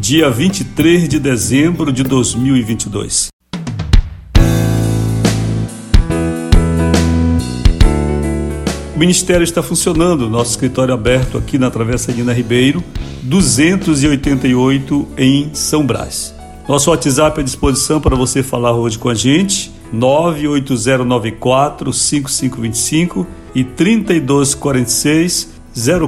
dia 0.00 0.30
23 0.30 1.08
de 1.08 1.18
dezembro 1.18 1.92
de 1.92 2.04
2022. 2.04 3.30
O 8.94 8.98
ministério 8.98 9.42
está 9.42 9.60
funcionando, 9.62 10.30
nosso 10.30 10.52
escritório 10.52 10.94
aberto 10.94 11.36
aqui 11.36 11.58
na 11.58 11.68
Travessa 11.68 12.12
Nina 12.12 12.32
Ribeiro, 12.32 12.82
288 13.22 15.08
em 15.18 15.50
São 15.52 15.84
Brás. 15.84 16.32
Nosso 16.68 16.90
WhatsApp 16.90 17.40
à 17.40 17.42
disposição 17.42 18.00
para 18.00 18.14
você 18.14 18.40
falar 18.42 18.74
hoje 18.74 18.98
com 18.98 19.08
a 19.08 19.14
gente, 19.14 19.72
98094 19.92 21.92
5525 21.92 23.26
e 23.52 23.64
3246 23.64 25.48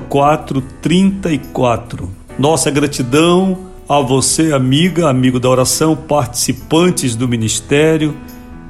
0434. 0.08 2.08
Nossa 2.38 2.70
gratidão 2.70 3.69
a 3.90 4.00
você, 4.00 4.52
amiga, 4.52 5.10
amigo 5.10 5.40
da 5.40 5.48
oração, 5.48 5.96
participantes 5.96 7.16
do 7.16 7.26
ministério 7.26 8.16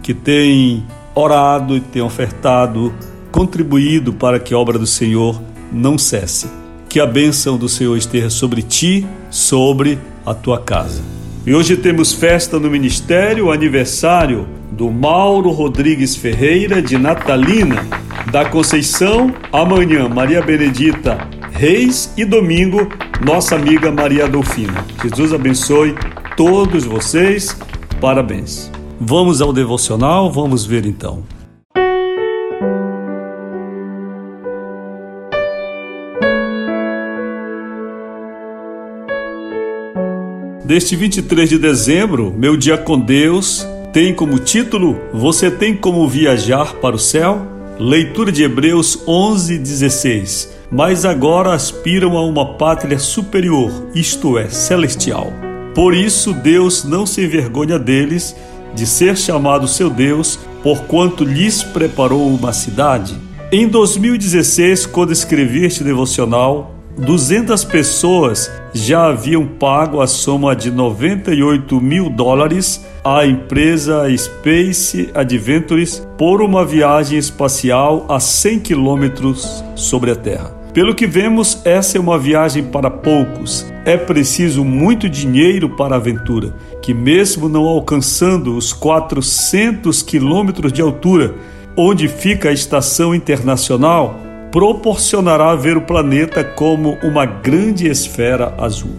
que 0.03 0.15
têm 0.15 0.87
orado 1.15 1.77
e 1.77 1.81
têm 1.81 2.01
ofertado, 2.01 2.91
contribuído 3.31 4.15
para 4.15 4.41
que 4.41 4.55
a 4.55 4.59
obra 4.59 4.79
do 4.79 4.87
Senhor 4.87 5.39
não 5.71 5.99
cesse. 5.99 6.49
Que 6.89 6.99
a 6.99 7.07
bênção 7.07 7.59
do 7.59 7.69
Senhor 7.69 7.99
esteja 7.99 8.31
sobre 8.31 8.63
ti, 8.63 9.07
sobre 9.29 9.99
a 10.25 10.33
tua 10.33 10.59
casa. 10.59 11.03
E 11.47 11.55
hoje 11.55 11.77
temos 11.77 12.15
festa 12.15 12.59
no 12.59 12.71
ministério, 12.71 13.53
aniversário 13.53 14.49
do 14.73 14.91
Mauro 14.91 15.51
Rodrigues 15.51 16.17
Ferreira 16.17 16.81
de 16.81 16.97
Natalina, 16.97 17.87
da 18.33 18.47
Conceição. 18.47 19.35
Amanhã, 19.53 20.09
Maria 20.09 20.41
Benedita 20.41 21.40
Reis 21.61 22.11
e 22.17 22.25
domingo, 22.25 22.89
nossa 23.23 23.55
amiga 23.55 23.93
Maria 23.93 24.25
Adolfina. 24.25 24.83
Jesus 25.03 25.31
abençoe 25.31 25.95
todos 26.35 26.85
vocês. 26.85 27.55
Parabéns. 28.01 28.73
Vamos 28.99 29.43
ao 29.43 29.53
devocional, 29.53 30.33
vamos 30.33 30.65
ver 30.65 30.87
então. 30.87 31.23
Deste 40.65 40.97
23 40.97 41.47
de 41.47 41.59
dezembro, 41.59 42.33
meu 42.35 42.57
dia 42.57 42.79
com 42.79 42.99
Deus 42.99 43.67
tem 43.93 44.15
como 44.15 44.39
título 44.39 44.99
Você 45.13 45.51
tem 45.51 45.77
como 45.77 46.09
viajar 46.09 46.77
para 46.77 46.97
o 46.97 46.99
céu? 46.99 47.47
Leitura 47.79 48.33
de 48.33 48.45
Hebreus 48.45 49.07
11, 49.07 49.59
16 49.59 50.60
mas 50.71 51.05
agora 51.05 51.53
aspiram 51.53 52.17
a 52.17 52.25
uma 52.25 52.55
pátria 52.55 52.99
superior, 52.99 53.89
isto 53.95 54.39
é, 54.39 54.49
celestial. 54.49 55.33
Por 55.75 55.95
isso 55.95 56.33
Deus 56.33 56.85
não 56.85 57.05
se 57.05 57.25
envergonha 57.25 57.79
deles 57.79 58.37
de 58.75 58.87
ser 58.87 59.17
chamado 59.17 59.67
seu 59.67 59.91
Deus, 59.91 60.39
porquanto 60.63 61.25
lhes 61.25 61.63
preparou 61.63 62.29
uma 62.29 62.53
cidade. 62.53 63.17
Em 63.51 63.67
2016, 63.67 64.87
quando 64.87 65.13
escrevi 65.13 65.65
este 65.65 65.83
devocional, 65.83 66.75
200 66.97 67.65
pessoas 67.65 68.51
já 68.73 69.07
haviam 69.07 69.47
pago 69.47 70.01
a 70.01 70.07
soma 70.07 70.55
de 70.55 70.71
98 70.71 71.81
mil 71.81 72.11
dólares 72.11 72.85
à 73.03 73.27
empresa 73.27 74.05
Space 74.17 75.11
Adventures 75.15 76.07
por 76.19 76.43
uma 76.43 76.65
viagem 76.65 77.19
espacial 77.19 78.05
a 78.09 78.21
100 78.21 78.61
quilômetros 78.61 79.65
sobre 79.75 80.11
a 80.11 80.17
Terra. 80.17 80.60
Pelo 80.73 80.95
que 80.95 81.05
vemos, 81.05 81.61
essa 81.65 81.99
é 81.99 82.01
uma 82.01 82.17
viagem 82.17 82.63
para 82.63 82.89
poucos. 82.89 83.67
É 83.85 83.97
preciso 83.97 84.65
muito 84.65 85.09
dinheiro 85.09 85.71
para 85.71 85.97
a 85.97 85.99
aventura, 85.99 86.55
que, 86.81 86.95
mesmo 86.95 87.49
não 87.49 87.65
alcançando 87.65 88.57
os 88.57 88.73
400 88.73 90.01
quilômetros 90.03 90.73
de 90.73 90.81
altura, 90.81 91.35
onde 91.77 92.07
fica 92.07 92.51
a 92.51 92.53
estação 92.53 93.13
internacional, 93.13 94.21
proporcionará 94.53 95.57
ver 95.57 95.77
o 95.77 95.83
planeta 95.83 96.45
como 96.45 96.97
uma 97.03 97.27
grande 97.27 97.89
esfera 97.89 98.55
azul. 98.57 98.95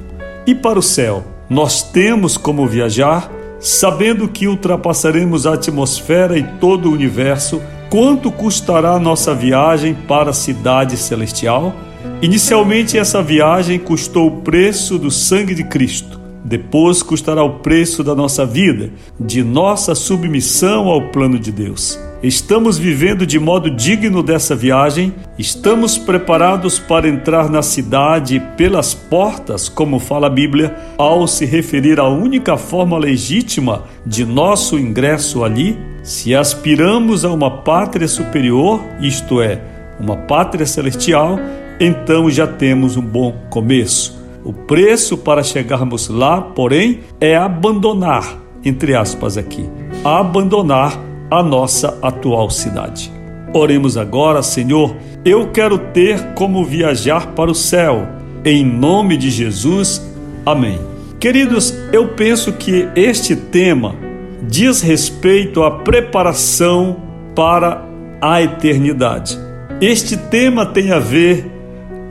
E 0.46 0.54
para 0.54 0.78
o 0.78 0.84
céu, 0.84 1.24
nós 1.50 1.84
temos 1.84 2.36
como 2.36 2.68
viajar, 2.68 3.32
sabendo 3.62 4.28
que 4.28 4.46
ultrapassaremos 4.46 5.48
a 5.48 5.54
atmosfera 5.54 6.38
e 6.38 6.44
todo 6.60 6.90
o 6.90 6.94
universo 6.94 7.62
quanto 7.92 8.32
custará 8.32 8.98
nossa 8.98 9.36
viagem 9.36 9.94
para 9.94 10.30
a 10.30 10.34
cidade 10.34 10.96
celestial? 10.96 11.76
Inicialmente, 12.22 12.98
essa 12.98 13.22
viagem 13.22 13.78
custou 13.78 14.28
o 14.28 14.42
preço 14.42 14.98
do 14.98 15.12
sangue 15.12 15.54
de 15.54 15.66
Cristo. 15.66 16.18
Depois 16.44 17.04
custará 17.04 17.44
o 17.44 17.60
preço 17.60 18.02
da 18.02 18.16
nossa 18.16 18.46
vida, 18.46 18.92
de 19.20 19.44
nossa 19.44 19.94
submissão 19.94 20.88
ao 20.88 21.10
plano 21.10 21.38
de 21.38 21.52
Deus. 21.52 22.00
Estamos 22.24 22.78
vivendo 22.78 23.26
de 23.26 23.38
modo 23.38 23.70
digno 23.70 24.24
dessa 24.24 24.56
viagem? 24.56 25.14
Estamos 25.38 25.98
preparados 25.98 26.80
para 26.80 27.10
entrar 27.10 27.50
na 27.50 27.62
cidade 27.62 28.42
pelas 28.56 28.94
portas, 28.94 29.68
como 29.68 30.00
fala 30.00 30.28
a 30.28 30.30
Bíblia, 30.30 30.76
ao 30.98 31.28
se 31.28 31.46
referir 31.46 32.00
à 32.00 32.08
única 32.08 32.56
forma 32.56 32.98
legítima 32.98 33.84
de 34.06 34.24
nosso 34.24 34.80
ingresso 34.80 35.44
ali? 35.44 35.91
Se 36.04 36.36
aspiramos 36.36 37.24
a 37.24 37.32
uma 37.32 37.52
pátria 37.62 38.08
superior, 38.08 38.82
isto 39.00 39.40
é, 39.40 39.62
uma 40.00 40.18
pátria 40.18 40.66
celestial, 40.66 41.40
então 41.80 42.30
já 42.30 42.48
temos 42.48 42.98
um 42.98 43.02
bom 43.02 43.36
começo. 43.52 44.20
O 44.44 44.52
preço 44.52 45.16
para 45.16 45.44
chegarmos 45.44 46.10
lá, 46.10 46.42
porém, 46.42 47.02
é 47.20 47.36
abandonar, 47.36 48.36
entre 48.66 48.96
aspas 48.96 49.38
aqui, 49.38 49.70
abandonar 50.04 51.00
a 51.30 51.44
nossa 51.44 51.96
atual 52.02 52.50
cidade. 52.50 53.12
Oremos 53.54 53.96
agora, 53.96 54.42
Senhor, 54.42 54.96
eu 55.24 55.52
quero 55.52 55.78
ter 55.78 56.34
como 56.34 56.66
viajar 56.66 57.28
para 57.28 57.52
o 57.52 57.56
céu. 57.56 58.08
Em 58.44 58.66
nome 58.66 59.18
de 59.18 59.30
Jesus, 59.30 60.02
amém. 60.44 60.80
Queridos, 61.20 61.76
eu 61.94 62.08
penso 62.08 62.54
que 62.54 62.90
este 62.96 63.36
tema 63.36 63.94
diz 64.42 64.82
respeito 64.82 65.64
à 65.64 65.72
preparação 65.72 67.02
para 67.36 67.86
a 68.22 68.42
eternidade. 68.42 69.38
Este 69.80 70.16
tema 70.16 70.66
tem 70.66 70.92
a 70.92 71.00
ver 71.00 71.46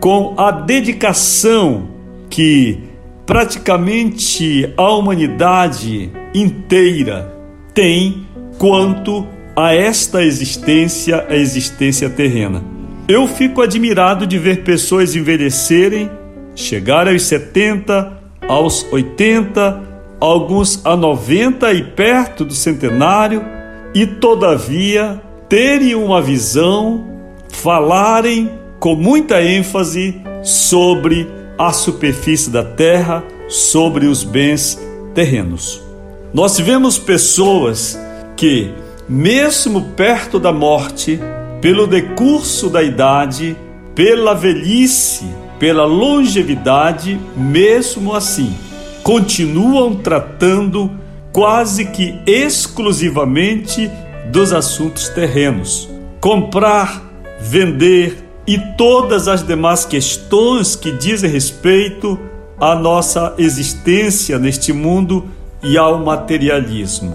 com 0.00 0.34
a 0.36 0.50
dedicação 0.50 1.88
que 2.28 2.78
praticamente 3.26 4.72
a 4.76 4.92
humanidade 4.92 6.10
inteira 6.34 7.32
tem 7.74 8.26
quanto 8.58 9.26
a 9.54 9.74
esta 9.74 10.24
existência, 10.24 11.26
a 11.28 11.36
existência 11.36 12.08
terrena. 12.08 12.62
Eu 13.06 13.26
fico 13.26 13.60
admirado 13.62 14.26
de 14.26 14.38
ver 14.38 14.62
pessoas 14.62 15.14
envelhecerem, 15.14 16.10
chegar 16.54 17.08
aos 17.08 17.22
70, 17.22 18.20
aos 18.48 18.86
80, 18.92 19.89
alguns 20.20 20.84
a 20.84 20.94
90 20.94 21.72
e 21.72 21.82
perto 21.82 22.44
do 22.44 22.54
centenário, 22.54 23.42
e 23.94 24.06
todavia 24.06 25.20
terem 25.48 25.94
uma 25.94 26.20
visão, 26.22 27.04
falarem 27.48 28.50
com 28.78 28.94
muita 28.94 29.42
ênfase 29.42 30.20
sobre 30.42 31.28
a 31.58 31.72
superfície 31.72 32.50
da 32.50 32.62
terra, 32.62 33.24
sobre 33.48 34.06
os 34.06 34.22
bens 34.22 34.80
terrenos. 35.14 35.82
Nós 36.32 36.58
vemos 36.58 36.98
pessoas 36.98 37.98
que, 38.36 38.70
mesmo 39.08 39.82
perto 39.96 40.38
da 40.38 40.52
morte, 40.52 41.18
pelo 41.60 41.86
decurso 41.86 42.70
da 42.70 42.82
idade, 42.82 43.56
pela 43.94 44.34
velhice, 44.34 45.24
pela 45.58 45.84
longevidade, 45.84 47.20
mesmo 47.36 48.14
assim, 48.14 48.54
continuam 49.02 49.96
tratando 49.96 50.90
quase 51.32 51.86
que 51.86 52.20
exclusivamente 52.26 53.90
dos 54.30 54.52
assuntos 54.52 55.08
terrenos. 55.08 55.88
Comprar, 56.20 57.02
vender 57.40 58.18
e 58.46 58.58
todas 58.76 59.28
as 59.28 59.46
demais 59.46 59.84
questões 59.84 60.74
que 60.74 60.92
dizem 60.92 61.30
respeito 61.30 62.18
à 62.58 62.74
nossa 62.74 63.34
existência 63.38 64.38
neste 64.38 64.72
mundo 64.72 65.28
e 65.62 65.78
ao 65.78 65.98
materialismo. 66.04 67.14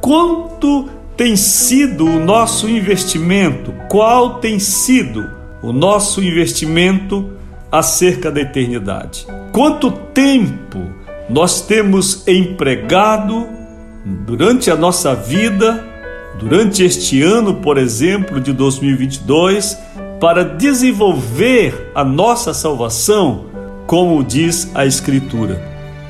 Quanto 0.00 0.88
tem 1.16 1.34
sido 1.34 2.06
o 2.06 2.18
nosso 2.18 2.68
investimento? 2.68 3.72
Qual 3.88 4.38
tem 4.38 4.58
sido 4.58 5.28
o 5.62 5.72
nosso 5.72 6.22
investimento 6.22 7.30
acerca 7.72 8.30
da 8.30 8.40
eternidade? 8.40 9.26
Quanto 9.52 9.90
tempo 9.90 10.82
nós 11.28 11.60
temos 11.60 12.26
empregado 12.26 13.46
durante 14.04 14.70
a 14.70 14.76
nossa 14.76 15.14
vida, 15.14 15.84
durante 16.38 16.84
este 16.84 17.22
ano, 17.22 17.54
por 17.54 17.78
exemplo, 17.78 18.40
de 18.40 18.52
2022, 18.52 19.76
para 20.20 20.44
desenvolver 20.44 21.90
a 21.94 22.04
nossa 22.04 22.54
salvação, 22.54 23.46
como 23.86 24.22
diz 24.22 24.70
a 24.74 24.86
Escritura? 24.86 25.60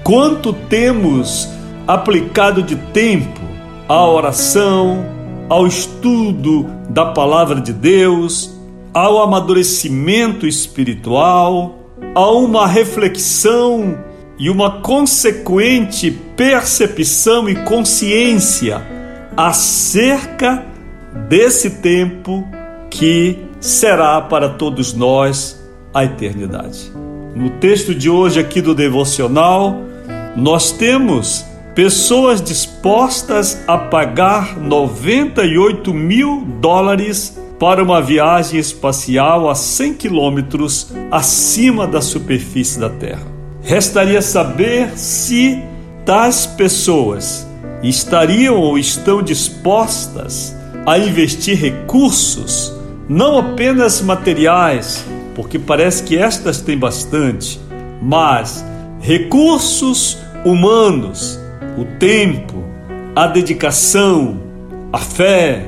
Quanto 0.05 0.53
temos 0.53 1.49
aplicado 1.87 2.63
de 2.63 2.77
tempo 2.77 3.41
à 3.89 4.07
oração, 4.07 5.05
ao 5.49 5.67
estudo 5.67 6.67
da 6.91 7.07
palavra 7.07 7.61
de 7.61 7.73
Deus, 7.73 8.55
ao 8.93 9.23
amadurecimento 9.23 10.47
espiritual, 10.47 11.79
a 12.15 12.31
uma 12.31 12.67
reflexão 12.67 14.06
e 14.39 14.51
uma 14.51 14.81
consequente 14.81 16.11
percepção 16.11 17.49
e 17.49 17.55
consciência 17.55 18.83
acerca 19.37 20.65
desse 21.29 21.71
tempo 21.71 22.47
que 22.91 23.39
será 23.61 24.21
para 24.21 24.51
todos 24.51 24.93
nós 24.93 25.61
a 25.93 26.05
eternidade. 26.05 26.93
No 27.35 27.51
texto 27.51 27.95
de 27.95 28.09
hoje 28.09 28.41
aqui 28.41 28.61
do 28.61 28.75
devocional, 28.75 29.83
nós 30.37 30.73
temos 30.73 31.45
pessoas 31.75 32.41
dispostas 32.41 33.63
a 33.67 33.77
pagar 33.77 34.59
98 34.59 35.93
mil 35.93 36.47
dólares 36.61 37.39
para 37.59 37.83
uma 37.83 38.01
viagem 38.01 38.59
espacial 38.59 39.49
a 39.49 39.55
100 39.55 39.95
quilômetros 39.95 40.93
acima 41.11 41.87
da 41.87 42.01
superfície 42.01 42.79
da 42.79 42.89
Terra. 42.89 43.36
Restaria 43.67 44.23
saber 44.23 44.97
se 44.97 45.61
tais 46.05 46.47
pessoas 46.47 47.45
estariam 47.83 48.55
ou 48.55 48.79
estão 48.79 49.21
dispostas 49.21 50.55
a 50.87 50.97
investir 50.97 51.59
recursos, 51.59 52.73
não 53.09 53.37
apenas 53.37 54.01
materiais, 54.01 55.05
porque 55.35 55.59
parece 55.59 56.05
que 56.05 56.17
estas 56.17 56.61
têm 56.61 56.79
bastante, 56.79 57.61
mas 58.01 58.65
recursos 59.01 60.17
humanos 60.45 61.41
o 61.77 61.85
tempo, 61.99 62.63
a 63.17 63.27
dedicação, 63.27 64.41
a 64.93 64.99
fé, 64.99 65.67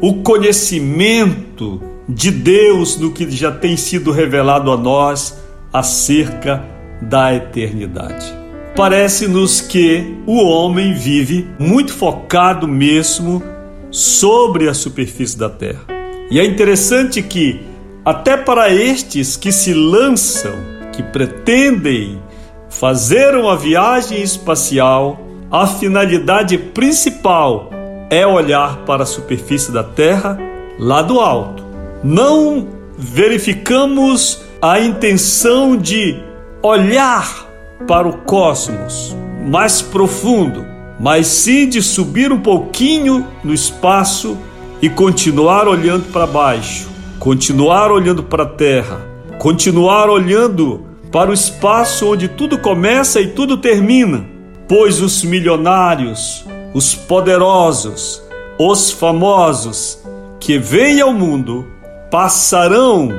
o 0.00 0.22
conhecimento 0.22 1.82
de 2.08 2.30
Deus 2.30 2.96
no 2.96 3.10
que 3.10 3.28
já 3.32 3.50
tem 3.50 3.76
sido 3.76 4.12
revelado 4.12 4.70
a 4.70 4.76
nós 4.76 5.36
acerca 5.72 6.78
da 7.00 7.34
eternidade. 7.34 8.34
Parece-nos 8.76 9.60
que 9.60 10.16
o 10.26 10.42
homem 10.42 10.94
vive 10.94 11.48
muito 11.58 11.92
focado 11.92 12.66
mesmo 12.68 13.42
sobre 13.90 14.68
a 14.68 14.74
superfície 14.74 15.36
da 15.36 15.50
terra. 15.50 15.82
E 16.30 16.38
é 16.38 16.44
interessante 16.44 17.22
que, 17.22 17.60
até 18.04 18.36
para 18.36 18.72
estes 18.72 19.36
que 19.36 19.50
se 19.50 19.74
lançam, 19.74 20.52
que 20.92 21.02
pretendem 21.02 22.20
fazer 22.68 23.34
uma 23.34 23.56
viagem 23.56 24.22
espacial, 24.22 25.20
a 25.50 25.66
finalidade 25.66 26.56
principal 26.56 27.70
é 28.08 28.24
olhar 28.26 28.84
para 28.84 29.02
a 29.02 29.06
superfície 29.06 29.72
da 29.72 29.82
Terra 29.82 30.38
lá 30.78 31.02
do 31.02 31.18
alto. 31.18 31.64
Não 32.02 32.68
verificamos 32.96 34.42
a 34.62 34.78
intenção 34.78 35.76
de 35.76 36.16
olhar 36.62 37.46
para 37.86 38.06
o 38.06 38.18
cosmos 38.18 39.16
mais 39.46 39.80
profundo, 39.80 40.64
mas 40.98 41.26
sim 41.26 41.68
de 41.68 41.82
subir 41.82 42.30
um 42.30 42.40
pouquinho 42.40 43.26
no 43.42 43.54
espaço 43.54 44.36
e 44.82 44.88
continuar 44.88 45.66
olhando 45.66 46.12
para 46.12 46.26
baixo, 46.26 46.88
continuar 47.18 47.90
olhando 47.90 48.22
para 48.22 48.42
a 48.42 48.46
Terra, 48.48 49.00
continuar 49.38 50.10
olhando 50.10 50.86
para 51.10 51.30
o 51.30 51.34
espaço 51.34 52.12
onde 52.12 52.28
tudo 52.28 52.58
começa 52.58 53.20
e 53.20 53.28
tudo 53.28 53.56
termina, 53.56 54.24
pois 54.68 55.00
os 55.00 55.24
milionários, 55.24 56.44
os 56.74 56.94
poderosos, 56.94 58.22
os 58.58 58.90
famosos 58.90 59.98
que 60.38 60.58
vêm 60.58 61.00
ao 61.00 61.12
mundo 61.12 61.66
passarão 62.10 63.10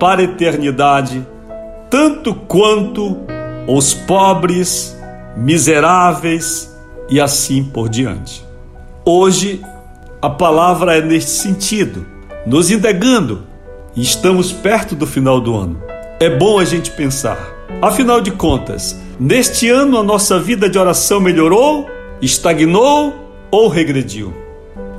para 0.00 0.22
a 0.22 0.24
eternidade, 0.24 1.24
tanto 1.92 2.34
quanto 2.34 3.18
os 3.68 3.92
pobres, 3.92 4.96
miseráveis 5.36 6.74
e 7.08 7.20
assim 7.20 7.62
por 7.62 7.88
diante. 7.88 8.42
Hoje 9.04 9.62
a 10.20 10.30
palavra 10.30 10.96
é 10.96 11.02
neste 11.02 11.30
sentido, 11.30 12.06
nos 12.46 12.70
indagando, 12.70 13.42
estamos 13.94 14.50
perto 14.50 14.94
do 14.94 15.06
final 15.06 15.38
do 15.38 15.54
ano 15.54 15.92
é 16.22 16.30
bom 16.30 16.60
a 16.60 16.64
gente 16.64 16.92
pensar. 16.92 17.36
Afinal 17.82 18.20
de 18.20 18.30
contas, 18.30 18.96
neste 19.18 19.68
ano 19.68 19.98
a 19.98 20.04
nossa 20.04 20.38
vida 20.38 20.70
de 20.70 20.78
oração 20.78 21.18
melhorou, 21.18 21.90
estagnou 22.20 23.12
ou 23.50 23.66
regrediu? 23.66 24.32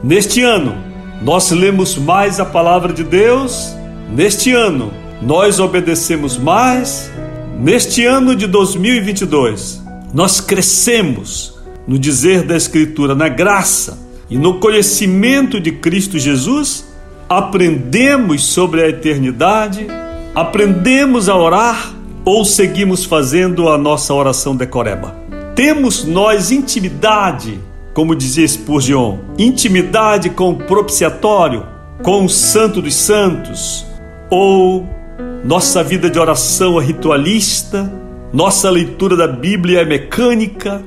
Neste 0.03 0.43
ano, 0.43 0.75
nós 1.21 1.49
lemos 1.51 1.95
mais 1.95 2.41
a 2.41 2.45
palavra 2.45 2.91
de 2.91 3.05
Deus? 3.05 3.73
Neste 4.13 4.51
ano, 4.51 4.91
nós 5.25 5.59
obedecemos 5.59 6.37
mais? 6.37 7.09
Neste 7.57 8.05
ano 8.05 8.35
de 8.35 8.45
2022, 8.45 9.81
nós 10.13 10.41
crescemos 10.41 11.57
no 11.87 11.97
dizer 11.97 12.43
da 12.43 12.57
Escritura, 12.57 13.15
na 13.15 13.29
graça 13.29 13.99
e 14.29 14.37
no 14.37 14.59
conhecimento 14.59 15.61
de 15.61 15.71
Cristo 15.71 16.19
Jesus? 16.19 16.85
Aprendemos 17.29 18.45
sobre 18.45 18.83
a 18.83 18.89
eternidade? 18.89 19.87
Aprendemos 20.35 21.29
a 21.29 21.37
orar 21.37 21.93
ou 22.25 22.43
seguimos 22.43 23.05
fazendo 23.05 23.69
a 23.69 23.77
nossa 23.77 24.13
oração 24.13 24.55
decoreba? 24.55 25.15
Temos 25.55 26.03
nós 26.03 26.51
intimidade, 26.51 27.59
como 27.93 28.15
dizia 28.15 28.47
Spurgeon, 28.47 29.19
intimidade 29.37 30.31
com 30.31 30.49
o 30.49 30.57
propiciatório, 30.57 31.65
com 32.01 32.25
o 32.25 32.29
Santo 32.29 32.81
dos 32.81 32.95
Santos, 32.95 33.85
ou 34.29 35.02
nossa 35.43 35.83
vida 35.83 36.09
de 36.09 36.17
oração 36.17 36.79
é 36.81 36.85
ritualista, 36.85 37.91
nossa 38.31 38.69
leitura 38.69 39.17
da 39.17 39.27
Bíblia 39.27 39.81
é 39.81 39.85
mecânica, 39.85 40.81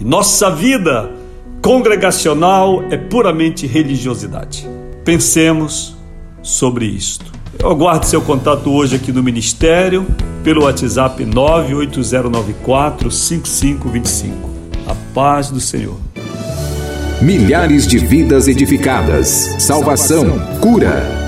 e 0.00 0.04
nossa 0.04 0.50
vida 0.50 1.10
congregacional 1.60 2.84
é 2.90 2.96
puramente 2.96 3.66
religiosidade. 3.66 4.66
Pensemos 5.04 5.96
sobre 6.42 6.86
isto. 6.86 7.26
Eu 7.58 7.70
aguardo 7.70 8.06
seu 8.06 8.22
contato 8.22 8.70
hoje 8.70 8.96
aqui 8.96 9.12
no 9.12 9.22
Ministério 9.22 10.06
pelo 10.42 10.64
WhatsApp 10.64 11.24
98094 11.24 13.10
5525. 13.10 14.48
A 14.86 14.94
paz 15.12 15.50
do 15.50 15.60
Senhor. 15.60 15.98
Milhares 17.20 17.86
de 17.86 17.98
vidas 17.98 18.48
edificadas, 18.48 19.56
salvação, 19.58 20.38
cura. 20.60 21.27